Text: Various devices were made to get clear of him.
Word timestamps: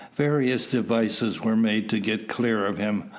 Various 0.15 0.65
devices 0.65 1.41
were 1.43 1.55
made 1.55 1.87
to 1.89 1.99
get 1.99 2.27
clear 2.27 2.65
of 2.65 2.79
him. 2.79 3.03